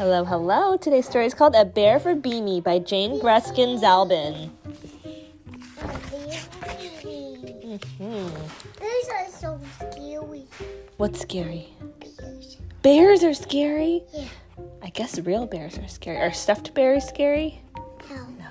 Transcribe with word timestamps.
Hello, 0.00 0.24
hello. 0.24 0.78
Today's 0.78 1.06
story 1.06 1.26
is 1.26 1.34
called 1.34 1.54
A 1.54 1.66
Bear 1.66 2.00
for 2.00 2.14
Bimi 2.14 2.64
by 2.64 2.78
Jane 2.78 3.20
Breskin 3.20 3.78
Zalben. 3.78 4.48
These 8.80 9.08
are 9.10 9.28
so 9.28 9.60
scary. 9.76 10.46
What's 10.96 11.20
scary? 11.20 11.68
Bears. 12.16 12.56
Bears 12.80 13.22
are 13.22 13.34
scary? 13.34 14.02
Yeah. 14.14 14.28
I 14.82 14.88
guess 14.88 15.18
real 15.18 15.44
bears 15.44 15.76
are 15.76 15.86
scary. 15.86 16.16
Are 16.16 16.32
stuffed 16.32 16.72
bears 16.72 17.06
scary? 17.06 17.60
No. 18.08 18.46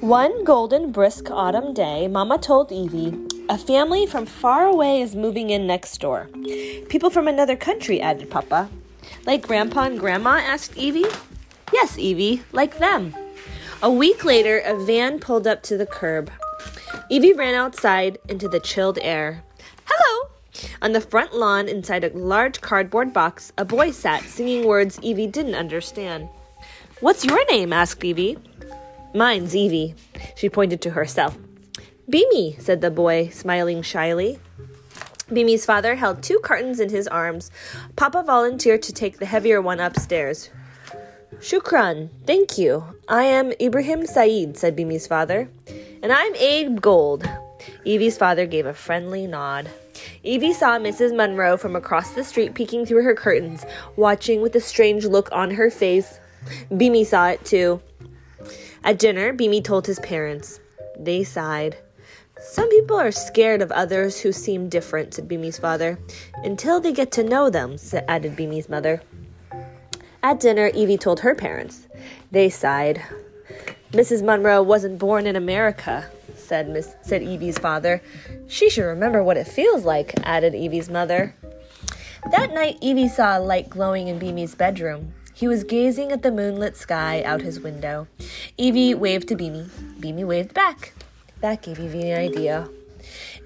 One 0.00 0.42
golden, 0.44 0.90
brisk 0.90 1.30
autumn 1.30 1.74
day, 1.74 2.08
Mama 2.08 2.38
told 2.38 2.72
Evie, 2.72 3.14
a 3.50 3.58
family 3.58 4.06
from 4.06 4.24
far 4.24 4.64
away 4.64 5.02
is 5.02 5.14
moving 5.14 5.50
in 5.50 5.66
next 5.66 6.00
door. 6.00 6.30
People 6.88 7.10
from 7.10 7.28
another 7.28 7.56
country, 7.56 8.00
added 8.00 8.30
Papa. 8.30 8.70
Like 9.26 9.46
Grandpa 9.46 9.84
and 9.84 9.98
Grandma? 9.98 10.36
asked 10.36 10.76
Evie. 10.76 11.06
Yes, 11.72 11.98
Evie, 11.98 12.42
like 12.52 12.78
them. 12.78 13.14
A 13.82 13.90
week 13.90 14.24
later, 14.24 14.58
a 14.58 14.76
van 14.76 15.18
pulled 15.18 15.46
up 15.46 15.62
to 15.64 15.76
the 15.76 15.86
curb. 15.86 16.30
Evie 17.08 17.32
ran 17.32 17.54
outside 17.54 18.18
into 18.28 18.48
the 18.48 18.60
chilled 18.60 18.98
air. 19.00 19.42
Hello! 19.86 20.30
On 20.82 20.92
the 20.92 21.00
front 21.00 21.34
lawn, 21.34 21.68
inside 21.68 22.04
a 22.04 22.10
large 22.10 22.60
cardboard 22.60 23.12
box, 23.12 23.52
a 23.56 23.64
boy 23.64 23.90
sat, 23.90 24.22
singing 24.24 24.66
words 24.66 24.98
Evie 25.02 25.26
didn't 25.26 25.54
understand. 25.54 26.28
What's 27.00 27.24
your 27.24 27.44
name? 27.50 27.72
asked 27.72 28.04
Evie. 28.04 28.38
Mine's 29.14 29.56
Evie. 29.56 29.94
She 30.36 30.48
pointed 30.48 30.80
to 30.82 30.90
herself. 30.90 31.36
Bimi, 32.10 32.60
said 32.60 32.82
the 32.82 32.90
boy, 32.90 33.28
smiling 33.28 33.80
shyly. 33.82 34.38
Bimi's 35.30 35.64
father 35.64 35.94
held 35.94 36.22
two 36.22 36.38
cartons 36.42 36.80
in 36.80 36.90
his 36.90 37.08
arms. 37.08 37.50
Papa 37.96 38.22
volunteered 38.22 38.82
to 38.82 38.92
take 38.92 39.18
the 39.18 39.26
heavier 39.26 39.60
one 39.60 39.80
upstairs. 39.80 40.50
Shukran, 41.40 42.10
thank 42.26 42.58
you. 42.58 42.84
I 43.08 43.24
am 43.24 43.52
Ibrahim 43.60 44.06
Saeed, 44.06 44.56
said 44.56 44.76
Bimi's 44.76 45.06
father. 45.06 45.48
And 46.02 46.12
I'm 46.12 46.34
Abe 46.36 46.80
Gold. 46.80 47.28
Evie's 47.86 48.18
father 48.18 48.46
gave 48.46 48.66
a 48.66 48.74
friendly 48.74 49.26
nod. 49.26 49.68
Evie 50.22 50.52
saw 50.52 50.78
Mrs. 50.78 51.16
Munro 51.16 51.56
from 51.56 51.76
across 51.76 52.10
the 52.10 52.24
street 52.24 52.54
peeking 52.54 52.84
through 52.84 53.04
her 53.04 53.14
curtains, 53.14 53.64
watching 53.96 54.42
with 54.42 54.54
a 54.54 54.60
strange 54.60 55.04
look 55.04 55.28
on 55.32 55.50
her 55.52 55.70
face. 55.70 56.18
Bimi 56.70 57.06
saw 57.06 57.28
it 57.28 57.44
too. 57.44 57.80
At 58.82 58.98
dinner, 58.98 59.32
Bimi 59.32 59.64
told 59.64 59.86
his 59.86 59.98
parents. 60.00 60.60
They 60.98 61.24
sighed. 61.24 61.78
Some 62.40 62.68
people 62.68 62.98
are 62.98 63.12
scared 63.12 63.62
of 63.62 63.72
others 63.72 64.20
who 64.20 64.32
seem 64.32 64.68
different, 64.68 65.14
said 65.14 65.28
Bimi's 65.28 65.58
father. 65.58 65.98
Until 66.42 66.80
they 66.80 66.92
get 66.92 67.12
to 67.12 67.22
know 67.22 67.48
them, 67.48 67.76
added 68.08 68.36
Bimi's 68.36 68.68
mother. 68.68 69.02
At 70.22 70.40
dinner, 70.40 70.68
Evie 70.68 70.98
told 70.98 71.20
her 71.20 71.34
parents. 71.34 71.86
They 72.30 72.48
sighed. 72.50 73.02
Mrs. 73.92 74.24
Munro 74.24 74.62
wasn't 74.62 74.98
born 74.98 75.26
in 75.26 75.36
America, 75.36 76.10
said 76.34 76.68
Miss 76.68 76.96
said 77.02 77.22
Evie's 77.22 77.58
father. 77.58 78.02
She 78.48 78.68
should 78.68 78.84
remember 78.84 79.22
what 79.22 79.36
it 79.36 79.46
feels 79.46 79.84
like, 79.84 80.14
added 80.24 80.54
Evie's 80.54 80.90
mother. 80.90 81.34
That 82.30 82.52
night 82.52 82.78
Evie 82.80 83.08
saw 83.08 83.38
a 83.38 83.40
light 83.40 83.68
glowing 83.70 84.08
in 84.08 84.18
Bimi's 84.18 84.54
bedroom. 84.54 85.14
He 85.34 85.46
was 85.46 85.62
gazing 85.62 86.10
at 86.10 86.22
the 86.22 86.32
moonlit 86.32 86.76
sky 86.76 87.22
out 87.22 87.42
his 87.42 87.60
window. 87.60 88.06
Evie 88.56 88.94
waved 88.94 89.28
to 89.28 89.36
Bimi. 89.36 89.68
Bimi 90.00 90.26
waved 90.26 90.54
back. 90.54 90.92
That 91.44 91.60
gave 91.60 91.78
Evie 91.78 92.10
an 92.10 92.18
idea. 92.18 92.70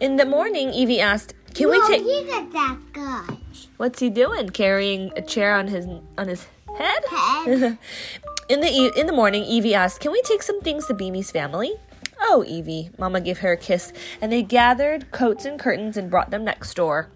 In 0.00 0.18
the 0.18 0.24
morning, 0.24 0.70
Evie 0.70 1.00
asked, 1.00 1.34
"Can 1.52 1.68
we 1.68 1.84
take?" 1.88 2.04
he's 2.04 2.30
not 2.30 2.52
that 2.52 2.78
good. 2.92 3.38
What's 3.76 3.98
he 3.98 4.08
doing? 4.08 4.50
Carrying 4.50 5.10
a 5.16 5.20
chair 5.20 5.52
on 5.52 5.66
his 5.66 5.84
on 6.16 6.28
his 6.28 6.46
head? 6.76 7.02
Head. 7.10 7.76
in 8.48 8.60
the 8.60 8.70
e- 8.70 8.92
in 8.94 9.08
the 9.08 9.12
morning, 9.12 9.42
Evie 9.42 9.74
asked, 9.74 9.98
"Can 9.98 10.12
we 10.12 10.22
take 10.22 10.44
some 10.44 10.60
things 10.60 10.86
to 10.86 10.94
Bimi's 10.94 11.32
family?" 11.32 11.72
Oh, 12.20 12.44
Evie, 12.46 12.90
Mama 12.98 13.20
gave 13.20 13.38
her 13.38 13.50
a 13.50 13.56
kiss, 13.56 13.92
and 14.22 14.30
they 14.30 14.42
gathered 14.44 15.10
coats 15.10 15.44
and 15.44 15.58
curtains 15.58 15.96
and 15.96 16.08
brought 16.08 16.30
them 16.30 16.44
next 16.44 16.74
door. 16.74 17.08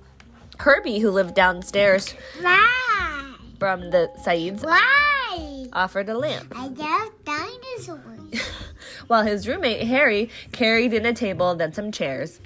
Herbie, 0.58 0.98
who 0.98 1.12
lived 1.12 1.36
downstairs 1.36 2.12
Why? 2.40 3.36
from 3.60 3.90
the 3.92 4.10
Saids, 4.24 4.64
Why? 4.64 5.68
offered 5.72 6.08
a 6.08 6.18
lamp, 6.18 6.52
I 6.56 6.66
love 6.66 7.12
dinosaurs. 7.24 8.21
While 9.12 9.24
his 9.24 9.46
roommate 9.46 9.86
Harry 9.88 10.30
carried 10.52 10.94
in 10.94 11.04
a 11.04 11.12
table 11.12 11.50
and 11.50 11.60
then 11.60 11.70
some 11.74 11.92
chairs. 11.92 12.40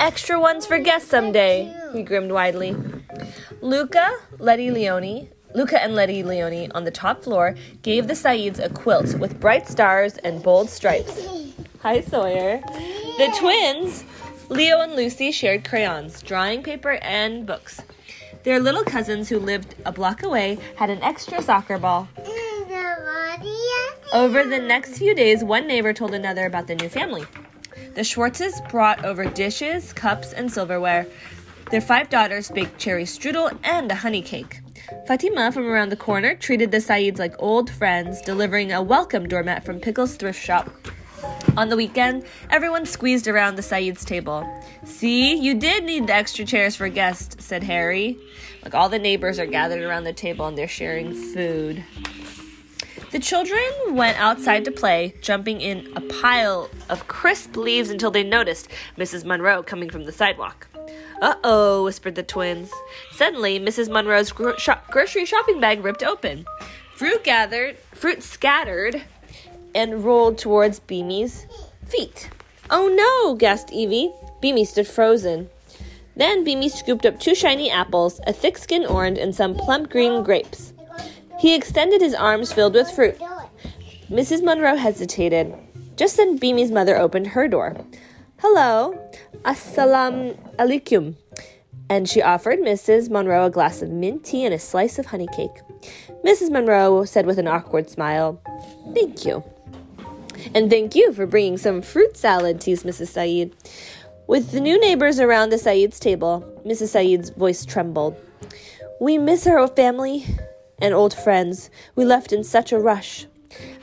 Extra 0.00 0.40
ones 0.40 0.66
for 0.66 0.80
guests 0.80 1.08
someday, 1.08 1.72
he 1.92 2.02
grinned 2.02 2.32
widely. 2.32 2.74
Luca, 3.60 4.10
Letty 4.40 4.72
Leone, 4.72 5.28
Luca 5.54 5.80
and 5.80 5.94
Letty 5.94 6.24
Leone 6.24 6.72
on 6.72 6.82
the 6.82 6.90
top 6.90 7.22
floor 7.22 7.54
gave 7.82 8.08
the 8.08 8.16
Saids 8.16 8.58
a 8.58 8.68
quilt 8.68 9.20
with 9.20 9.38
bright 9.38 9.68
stars 9.68 10.16
and 10.16 10.42
bold 10.42 10.68
stripes. 10.68 11.28
Hi, 11.82 12.00
Sawyer. 12.00 12.60
The 12.60 13.32
twins, 13.38 14.02
Leo 14.48 14.80
and 14.80 14.96
Lucy, 14.96 15.30
shared 15.30 15.64
crayons, 15.64 16.22
drawing 16.22 16.64
paper, 16.64 16.98
and 17.02 17.46
books. 17.46 17.82
Their 18.42 18.58
little 18.58 18.82
cousins, 18.82 19.28
who 19.28 19.38
lived 19.38 19.76
a 19.86 19.92
block 19.92 20.24
away, 20.24 20.58
had 20.74 20.90
an 20.90 21.00
extra 21.04 21.40
soccer 21.40 21.78
ball. 21.78 22.08
Mm. 22.18 22.39
Over 24.12 24.44
the 24.44 24.58
next 24.58 24.98
few 24.98 25.14
days, 25.14 25.44
one 25.44 25.68
neighbor 25.68 25.92
told 25.92 26.14
another 26.14 26.44
about 26.44 26.66
the 26.66 26.74
new 26.74 26.88
family. 26.88 27.24
The 27.94 28.00
Schwartzes 28.00 28.60
brought 28.68 29.04
over 29.04 29.24
dishes, 29.24 29.92
cups, 29.92 30.32
and 30.32 30.50
silverware. 30.50 31.06
Their 31.70 31.80
five 31.80 32.10
daughters 32.10 32.50
baked 32.50 32.76
cherry 32.76 33.04
strudel 33.04 33.56
and 33.62 33.88
a 33.88 33.94
honey 33.94 34.20
cake. 34.20 34.62
Fatima 35.06 35.52
from 35.52 35.68
around 35.68 35.90
the 35.90 35.96
corner 35.96 36.34
treated 36.34 36.72
the 36.72 36.80
Saids 36.80 37.20
like 37.20 37.36
old 37.38 37.70
friends, 37.70 38.20
delivering 38.22 38.72
a 38.72 38.82
welcome 38.82 39.28
doormat 39.28 39.64
from 39.64 39.78
Pickle's 39.78 40.16
thrift 40.16 40.42
shop. 40.42 40.68
On 41.56 41.68
the 41.68 41.76
weekend, 41.76 42.24
everyone 42.50 42.86
squeezed 42.86 43.28
around 43.28 43.54
the 43.54 43.62
Said's 43.62 44.04
table. 44.04 44.44
See, 44.84 45.36
you 45.36 45.54
did 45.54 45.84
need 45.84 46.08
the 46.08 46.14
extra 46.14 46.44
chairs 46.44 46.74
for 46.74 46.88
guests, 46.88 47.44
said 47.44 47.62
Harry. 47.62 48.18
Like 48.64 48.74
all 48.74 48.88
the 48.88 48.98
neighbors 48.98 49.38
are 49.38 49.46
gathered 49.46 49.82
around 49.84 50.02
the 50.02 50.12
table 50.12 50.48
and 50.48 50.58
they're 50.58 50.66
sharing 50.66 51.14
food. 51.14 51.84
The 53.10 53.18
children 53.18 53.62
went 53.88 54.20
outside 54.20 54.64
to 54.66 54.70
play, 54.70 55.14
jumping 55.20 55.60
in 55.60 55.92
a 55.96 56.00
pile 56.00 56.70
of 56.88 57.08
crisp 57.08 57.56
leaves 57.56 57.90
until 57.90 58.12
they 58.12 58.22
noticed 58.22 58.68
Mrs. 58.96 59.24
Munro 59.24 59.64
coming 59.64 59.90
from 59.90 60.04
the 60.04 60.12
sidewalk. 60.12 60.68
Uh 61.20 61.34
oh, 61.42 61.84
whispered 61.84 62.14
the 62.14 62.22
twins. 62.22 62.70
Suddenly, 63.12 63.58
Mrs. 63.58 63.90
Munro's 63.90 64.30
gro- 64.30 64.54
grocery 64.90 65.24
shopping 65.24 65.60
bag 65.60 65.84
ripped 65.84 66.04
open. 66.04 66.46
Fruit 66.94 67.24
gathered, 67.24 67.78
fruit 67.94 68.22
scattered, 68.22 69.02
and 69.74 70.04
rolled 70.04 70.38
towards 70.38 70.78
Bimi's 70.80 71.46
feet. 71.86 72.30
Oh 72.70 72.88
no, 72.88 73.34
gasped 73.34 73.72
Evie. 73.72 74.12
Bimi 74.40 74.64
stood 74.64 74.86
frozen. 74.86 75.50
Then 76.14 76.44
Bimi 76.44 76.70
scooped 76.70 77.04
up 77.04 77.18
two 77.18 77.34
shiny 77.34 77.70
apples, 77.70 78.20
a 78.26 78.32
thick 78.32 78.56
skinned 78.56 78.86
orange, 78.86 79.18
and 79.18 79.34
some 79.34 79.54
plump 79.54 79.90
green 79.90 80.22
grapes. 80.22 80.72
He 81.40 81.54
extended 81.54 82.02
his 82.02 82.12
arms 82.12 82.52
filled 82.52 82.74
with 82.74 82.90
fruit. 82.90 83.18
Mrs. 84.10 84.44
Monroe 84.44 84.76
hesitated. 84.76 85.54
Just 85.96 86.18
then, 86.18 86.38
Bimi's 86.38 86.70
mother 86.70 86.98
opened 86.98 87.28
her 87.28 87.48
door. 87.48 87.76
Hello, 88.40 88.98
assalam 89.46 90.36
alaikum. 90.58 91.16
And 91.88 92.06
she 92.06 92.20
offered 92.20 92.58
Mrs. 92.58 93.08
Monroe 93.08 93.46
a 93.46 93.50
glass 93.50 93.80
of 93.80 93.88
mint 93.88 94.22
tea 94.22 94.44
and 94.44 94.52
a 94.52 94.58
slice 94.58 94.98
of 94.98 95.06
honey 95.06 95.28
cake. 95.34 95.62
Mrs. 96.26 96.50
Monroe 96.50 97.06
said 97.06 97.24
with 97.24 97.38
an 97.38 97.48
awkward 97.48 97.88
smile, 97.88 98.38
Thank 98.92 99.24
you. 99.24 99.42
And 100.54 100.68
thank 100.68 100.94
you 100.94 101.14
for 101.14 101.26
bringing 101.26 101.56
some 101.56 101.80
fruit 101.80 102.18
salad, 102.18 102.60
teased 102.60 102.84
Mrs. 102.84 103.08
Saeed. 103.08 103.56
With 104.26 104.52
the 104.52 104.60
new 104.60 104.78
neighbors 104.78 105.18
around 105.18 105.48
the 105.48 105.58
Saeed's 105.58 105.98
table, 105.98 106.44
Mrs. 106.66 106.88
Saeed's 106.88 107.30
voice 107.30 107.64
trembled. 107.64 108.14
We 109.00 109.16
miss 109.16 109.46
our 109.46 109.66
family 109.68 110.26
and 110.80 110.94
old 110.94 111.14
friends. 111.14 111.70
We 111.94 112.04
left 112.04 112.32
in 112.32 112.44
such 112.44 112.72
a 112.72 112.78
rush. 112.78 113.26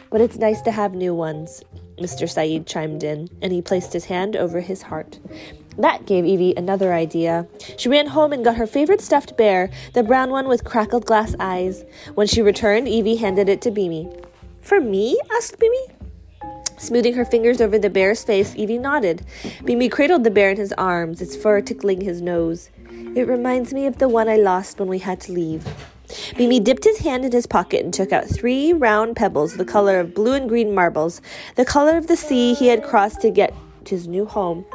But 0.09 0.21
it's 0.21 0.38
nice 0.38 0.61
to 0.61 0.71
have 0.71 0.94
new 0.94 1.13
ones, 1.13 1.63
Mr. 1.99 2.29
Saeed 2.29 2.65
chimed 2.65 3.03
in, 3.03 3.27
and 3.41 3.51
he 3.51 3.61
placed 3.61 3.94
his 3.94 4.05
hand 4.05 4.35
over 4.35 4.61
his 4.61 4.83
heart. 4.83 5.19
That 5.77 6.07
gave 6.07 6.25
Evie 6.25 6.55
another 6.55 6.94
idea. 6.94 7.47
She 7.77 7.89
ran 7.89 8.07
home 8.07 8.33
and 8.33 8.44
got 8.44 8.55
her 8.55 8.65
favorite 8.65 9.01
stuffed 9.01 9.38
bear, 9.38 9.69
the 9.94 10.03
brown 10.03 10.31
one 10.31 10.47
with 10.47 10.63
crackled 10.63 11.05
glass 11.05 11.35
eyes. 11.39 11.85
When 12.15 12.25
she 12.25 12.41
returned, 12.41 12.88
Evie 12.88 13.17
handed 13.17 13.47
it 13.47 13.61
to 13.61 13.71
Bimi. 13.71 14.25
For 14.61 14.79
me? 14.79 15.19
asked 15.35 15.59
Bimi. 15.59 15.93
Smoothing 16.79 17.13
her 17.13 17.25
fingers 17.25 17.59
over 17.59 17.77
the 17.77 17.89
bear's 17.89 18.23
face, 18.23 18.55
Evie 18.55 18.77
nodded. 18.77 19.25
Bimi 19.63 19.91
cradled 19.91 20.23
the 20.23 20.31
bear 20.31 20.51
in 20.51 20.57
his 20.57 20.73
arms, 20.73 21.21
its 21.21 21.35
fur 21.35 21.61
tickling 21.61 22.01
his 22.01 22.21
nose. 22.21 22.69
It 23.15 23.27
reminds 23.27 23.73
me 23.73 23.85
of 23.85 23.97
the 23.97 24.09
one 24.09 24.29
I 24.29 24.38
lost 24.38 24.79
when 24.79 24.88
we 24.88 25.00
had 25.00 25.19
to 25.21 25.31
leave. 25.31 25.67
Bimi 26.07 26.63
dipped 26.63 26.83
his 26.83 27.00
hand 27.00 27.25
in 27.25 27.31
his 27.31 27.45
pocket 27.45 27.83
and 27.83 27.94
took 27.94 28.12
out 28.12 28.25
three 28.25 28.74
round 28.74 29.15
pebbles, 29.15 29.57
the 29.57 29.65
color 29.65 30.00
of 30.00 30.13
blue 30.13 30.33
and 30.33 30.48
green 30.48 30.74
marbles, 30.74 31.21
the 31.56 31.65
color 31.65 31.98
of 31.98 32.07
the 32.07 32.15
sea 32.15 32.54
he 32.54 32.68
had 32.68 32.83
crossed 32.83 33.21
to 33.21 33.30
get 33.30 33.54
to 33.86 33.95
his 33.95 34.07
new 34.07 34.25
home. 34.25 34.65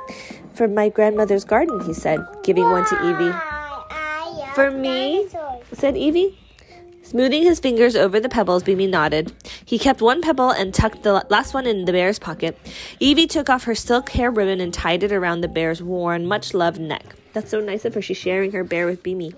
From 0.55 0.75
my 0.75 0.89
grandmother's 0.89 1.45
garden, 1.45 1.81
he 1.87 1.95
said, 1.95 2.21
giving 2.43 2.65
one 2.65 2.85
to 2.87 2.95
Evie. 2.97 3.33
Uh, 3.33 4.55
For 4.55 4.71
me? 4.71 5.29
said 5.73 5.97
Evie. 5.97 6.39
Smoothing 7.13 7.43
his 7.43 7.61
fingers 7.61 7.95
over 7.95 8.19
the 8.19 8.31
pebbles, 8.31 8.63
Bimi 8.63 8.89
nodded. 8.89 9.35
He 9.67 9.79
kept 9.79 10.01
one 10.01 10.23
pebble 10.23 10.49
and 10.49 10.73
tucked 10.73 11.03
the 11.03 11.27
last 11.29 11.53
one 11.53 11.67
in 11.67 11.85
the 11.85 11.93
bear's 11.93 12.19
pocket. 12.19 12.59
Evie 13.01 13.27
took 13.27 13.51
off 13.51 13.65
her 13.65 13.75
silk 13.75 14.09
hair 14.09 14.31
ribbon 14.31 14.63
and 14.63 14.73
tied 14.73 15.03
it 15.03 15.13
around 15.13 15.43
the 15.43 15.49
bear's 15.49 15.83
worn, 15.83 16.27
much 16.27 16.55
loved 16.55 16.81
neck. 16.81 17.05
That's 17.35 17.51
so 17.51 17.61
nice 17.61 17.85
of 17.85 17.93
her. 17.93 18.01
She's 18.01 18.17
sharing 18.17 18.53
her 18.53 18.65
bear 18.65 18.87
with 18.87 19.03
Bimi. 19.03 19.35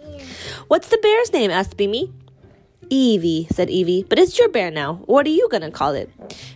What's 0.68 0.86
the 0.86 0.98
bear's 0.98 1.32
name? 1.32 1.50
asked 1.50 1.76
Bimi. 1.76 2.12
Evie, 2.90 3.48
said 3.50 3.68
Evie, 3.70 4.06
but 4.08 4.20
it's 4.20 4.38
your 4.38 4.50
bear 4.50 4.70
now. 4.70 5.02
What 5.06 5.26
are 5.26 5.30
you 5.30 5.48
going 5.50 5.62
to 5.62 5.72
call 5.72 5.94
it? 5.94 6.08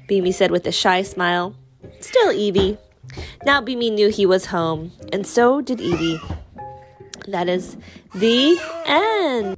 Bimi 0.09 0.33
said 0.33 0.53
with 0.53 0.69
a 0.69 0.73
shy 0.73 1.03
smile. 1.03 1.57
Still 1.99 2.31
Evie. 2.31 2.79
Now 3.45 3.61
Bimi 3.61 3.93
knew 3.93 4.09
he 4.09 4.25
was 4.25 4.47
home, 4.47 4.93
and 5.13 5.27
so 5.27 5.61
did 5.63 5.81
Evie. 5.81 6.21
That 7.27 7.49
is 7.49 7.77
the 8.15 8.57
end. 8.87 9.58